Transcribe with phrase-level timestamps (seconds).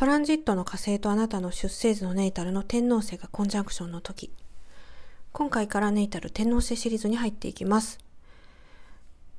[0.00, 4.32] トランジットの火星とあなたの出生図のネイタルの天王星がコンジャンクションの時。
[5.30, 7.98] 今回からネイタル天王星シリーズに入っていきます。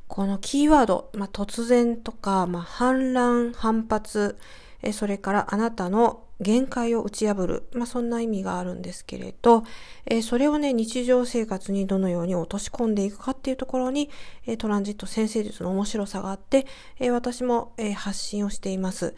[0.08, 4.38] このキーワード、まあ、突然とか、まあ、反乱、反発、
[4.84, 7.64] えそれからあなたの限界を打ち破る。
[7.73, 9.64] まあ、そんな意味があるんですけれど、
[10.05, 14.09] えー、それをね、日常生活にどのように落とし込んでいくかっていうところに、
[14.48, 16.66] えー、トランジット先生術の面白さがあって、
[17.00, 19.14] えー、私も、え発信をしています。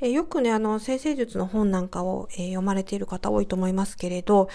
[0.00, 4.48] えよくね、あの、先生術の本なんかを、え読まれている方多いと思いますけれど、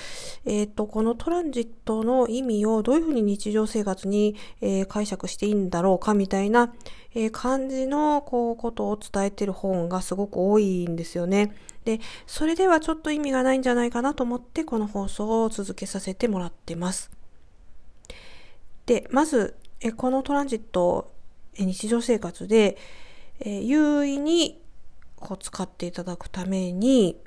[0.45, 6.73] えっ、と、このトランジットの意味をどういうふうに日常生活に、え解釈していいんだろうかみたいな、
[7.15, 11.53] え感じの、こう、ことを伝えている本がすごく多いんですよね。
[11.83, 17.11] で、それではちょっと意味がないんじゃないかなと思ってこの放送を続けさせてもらってます。
[18.85, 21.13] で、まず、えこのトランジット、
[21.55, 22.77] え日常生活で、
[23.39, 24.61] え優位に
[25.17, 27.17] こう使っていただくために、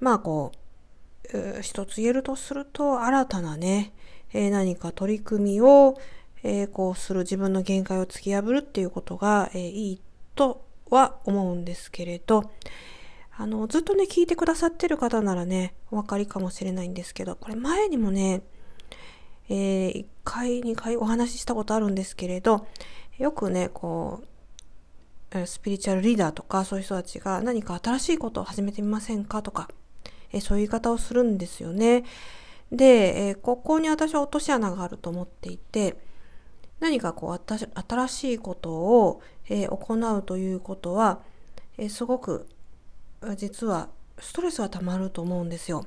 [0.00, 3.92] まあこう、一つ言えるとすると、新たなね、
[4.32, 5.98] え何か取り組みを、
[6.42, 10.00] え、こうする自分の限界を突き破るっていうことが、え、いい
[10.34, 12.50] とは思うんですけれど、
[13.38, 18.42] あの、ずっとね、聞いてくださってる方ならね、お分かりかもしれないんですけど、これ前にもね、
[19.48, 22.66] えー、1回、2回お話ししたことあるんですけれど、
[23.18, 24.22] よくね、こ
[25.32, 29.68] う、スピリチュアルリーダーとかそういう人たちが何か新しいことを始めてみませんかとか、
[30.32, 32.04] えー、そういう言い方をするんですよね。
[32.72, 35.96] で、えー、ここに私は落とし穴があると思っていて、
[36.80, 41.20] 何かこう新しいことを、え、行うということは、
[41.78, 42.48] え、すごく
[43.36, 45.86] 実はストレスが溜まると思うんですよ。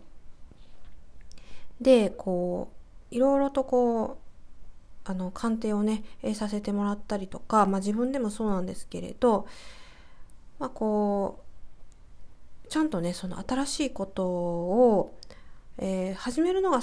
[1.81, 2.71] でこ
[3.11, 4.17] ういろいろとこう
[5.05, 9.47] あの鑑定をね、えさせてもらったりとか、まあ、自分でもそうなんですけれど、
[10.59, 11.43] まあ、こ
[12.65, 15.17] うちゃんとねその新しいことを、
[15.79, 16.81] えー、始めるのが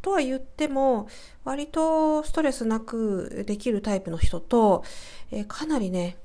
[0.00, 1.08] とは言っても
[1.44, 4.82] 割とストレスなくできるタイプの人と、
[5.30, 6.16] えー、かなりね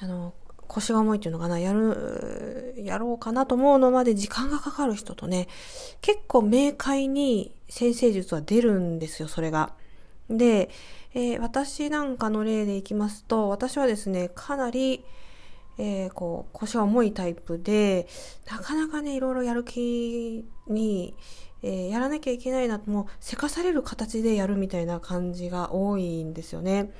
[0.00, 0.34] あの
[0.66, 2.59] 腰が重いっていうのかな、やる、
[2.90, 5.48] やろうかなと思うのまで時間がかかる人とね、
[6.00, 9.72] 結構明快に先生術は出るんですよ、それが。
[10.28, 10.70] で、
[11.14, 15.04] えー、私なんかの例でいきますと、私はですね、かなり、
[15.78, 18.06] えー、こう、腰が重いタイプで、
[18.50, 21.14] なかなかね、いろいろやる気に、
[21.62, 26.90] えー、やらなきゃいけないなと、もう、せかされる形でやるみたいな感じが多いんですよね。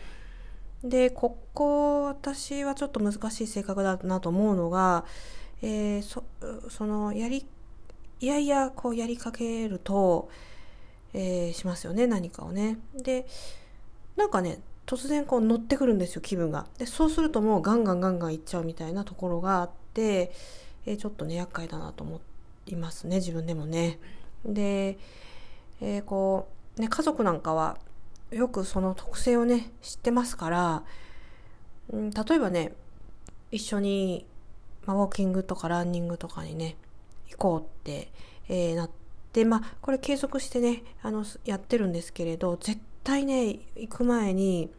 [0.83, 5.05] でここ私はちょっと難しい性格だなと思うのが、
[5.63, 6.25] えー、そ
[6.69, 7.47] そのやり
[8.21, 10.29] いやいやこうやりかけると、
[11.15, 12.79] えー、しますよね何かをね。
[12.95, 13.27] で
[14.17, 16.67] なんかね突然こう乗ってくるんですよ気分が。
[16.79, 20.33] でそうするともうガンガンガンガンいっちゃうみたいなところがあって、
[20.87, 22.21] えー、ちょっとね厄介だなと思
[22.67, 23.99] いますね自分でもね。
[24.45, 24.99] で、
[25.81, 27.79] えー、こうね家族なんかは
[28.31, 30.83] よくその特性をね知ってますから、
[31.93, 32.73] うん、例えばね
[33.51, 34.27] 一緒に、
[34.87, 36.77] まあ、ウォーキングとかランニングとかにね
[37.29, 38.11] 行こうって、
[38.49, 38.91] えー、なっ
[39.33, 44.71] てまあこれ継続してねあのやってるんですけれど絶対ね行く前に、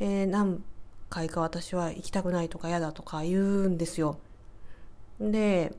[0.00, 0.62] えー、何
[1.08, 4.18] 回か私は行きたくないとか嫌だとか言うんですよ。
[5.20, 5.74] で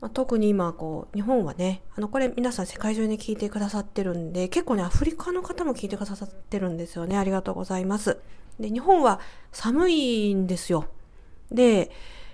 [0.00, 7.16] まあ、特に今こう日本はねあのこれ皆さん世界中に聞いてくださってるんで結構ねアフリカの方も聞いてくださってるんですよね。
[7.16, 8.18] ありがとうございます。
[8.60, 9.20] で日本は
[9.52, 10.86] 寒いんですよ。
[11.50, 11.90] で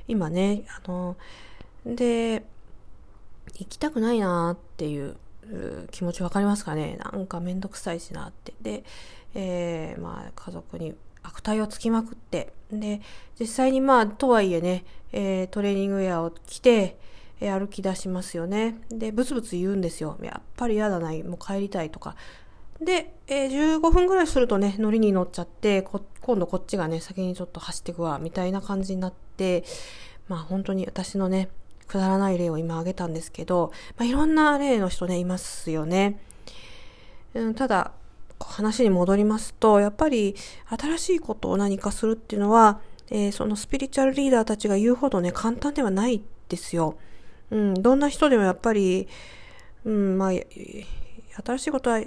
[0.09, 1.17] 今ねあの
[1.85, 2.45] で
[3.59, 5.17] 行きたくないなっていう
[5.91, 6.99] 気持ち分かりますかね？
[7.13, 8.85] なんかめんどくさいしなってで、
[9.35, 13.01] えー、まあ家族に悪態をつきまくってで
[13.39, 16.97] 実際にまあとはいえね、えー、トレーニングウェアを着て
[17.41, 18.77] え歩き出しますよね。
[18.89, 20.17] で、ブツブツ言うんですよ。
[20.23, 22.15] やっぱり嫌だな、もう帰りたいとか。
[22.85, 29.65] で、えー、15分ぐらいするとね、乗りに乗っちゃって、こ今度こっちがね、先にちょっと走ってくわ、みたいな感じになって、
[30.29, 31.49] まあ本当に私のね、
[31.93, 36.19] くだらない例を今挙げたんですけど、まあ、いろんな例の人ね、いますよね。
[37.35, 37.93] うん、ただ、
[38.41, 40.35] 話に戻りますと、やっぱり
[40.67, 42.81] 新しいことを何かするっていうのは、
[43.11, 46.97] えー、そのスピリチュアルリーダーたちが言うほどね、簡単ではないですよ。
[47.51, 49.07] うん、どんな人でもやっぱり、
[49.85, 52.03] うん、まあ、新しいことは、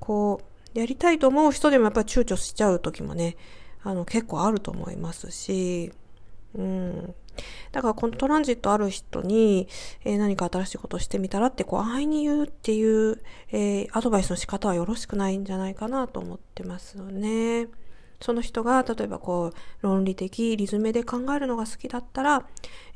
[0.00, 0.40] こ
[0.74, 3.36] う、やりたいと思う人でもやっぱり躊躇しちゃう時もね、
[3.82, 5.92] あの、結構あると思いますし、
[6.54, 7.14] うん。
[7.72, 9.68] だからこのトランジットある人に、
[10.04, 13.20] えー、何か新しいことをしてみたらってこう安易に言うっていう、
[13.50, 17.66] えー、アドバイスの仕方はよろしくないんじゃないかなと思ってますよね。
[18.24, 22.46] その人が例えばこう論理的リズムで考えるのが好きだったら、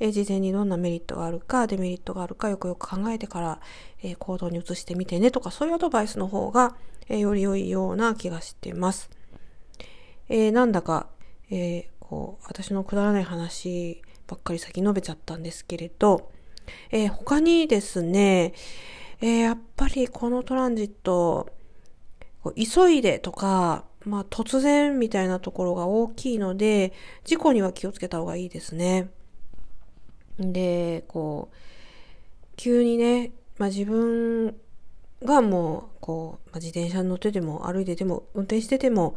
[0.00, 3.60] えー、事前にどんなメリットがあるかデメリットがあるかよくよく考えてから、
[4.02, 6.76] えー、行動に移してみてねとかそういうアドバイスの方が、
[7.10, 9.10] えー、より良いような気がしてます。
[10.30, 11.08] え、なんだか、
[11.50, 16.30] え、こう私のくだらない話ばっかり先述べちゃったんですけれど、
[16.90, 18.54] え、他にですね、
[19.20, 21.50] え、やっぱりこのトランジット、
[22.56, 26.92] 急いでとか、まあ突然みたいなところが大きいので、
[27.24, 29.10] 事故には気をつけた方がいいですね。
[30.38, 31.56] で、こう、
[32.56, 34.56] 急にね、まあ自分
[35.22, 39.16] がもう、こう、まあ、自転車に乗ってても歩いてても運転してても、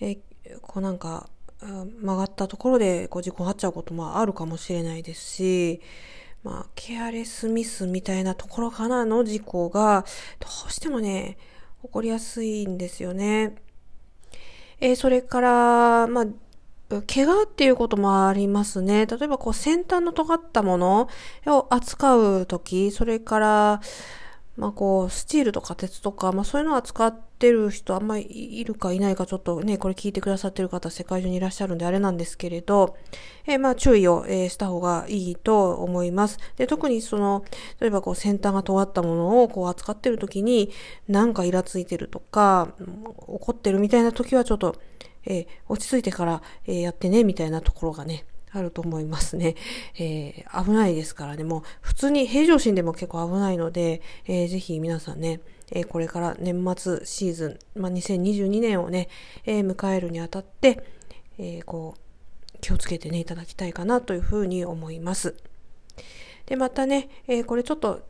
[0.00, 0.16] え、
[0.60, 1.28] こうなんか、
[1.60, 5.80] 曲がったところでこう事故に遭っちゃうこともあるかもしれないですし、
[6.44, 10.04] まあ、ケアレスミスみたいなところからの事故が、
[10.38, 11.38] どうしてもね、
[11.82, 13.56] 起こりやすいんですよね。
[14.80, 16.26] えー、それから、まあ、
[17.06, 19.06] 怪我っていうこともありますね。
[19.06, 21.08] 例えばこう先端の尖ったもの
[21.46, 23.80] を扱うとき、それから、
[24.56, 32.96] まあこう、スチールとか鉄とか、まあそういうのは使ってる人あんまりいるかいないかちょっとね、これ聞いてくださってる方世界中にいらっしゃるんであれなんですけれど、
[33.46, 36.38] えー、まあ注意を、えー、した方がいいと思います。
[36.56, 37.44] で、特にその、
[37.80, 40.70] 例えばこう先端が尖ったものをこう扱ってる時に
[41.08, 42.68] なんかイラついてるとか、
[43.26, 44.76] 怒ってるみたいな時はちょっと、
[45.26, 49.56] えー、落ち着いてから、え、やってね、みたいなところがね、あると思いますね。
[49.98, 51.44] えー、危ないですからね。
[51.44, 55.40] もう普通に平常心でも結構危ないので、えー、ぜひ皆さんね、
[55.72, 59.08] えー、これから年末シーズン、まあ、2022年をね、
[59.44, 60.84] えー、迎えるにあたって、
[61.38, 65.34] えー、こう、気をつけてね、いただきたいかなというふうに思います。
[66.46, 68.02] で、またね、えー、これちょっと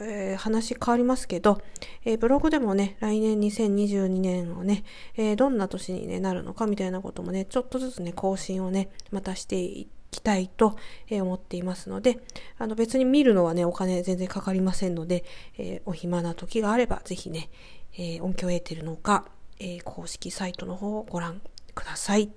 [0.00, 1.60] えー、話変わりますけど、
[2.04, 4.84] えー、ブログでもね、来年2022年をね、
[5.16, 10.76] えー、どんな年に、ね、なるのかみたいなこともね、ちょっとずつね、更新をね、またしていきたいと、
[11.10, 12.18] 思っていますので、
[12.58, 15.24] あの別に見るのはね、お金全然かかりませんので、
[15.58, 17.48] えお暇な時があれば、ぜひね、
[17.96, 19.26] え音響エーテルのか、
[19.58, 21.40] え公式サイトの方をご覧
[21.74, 22.30] ください。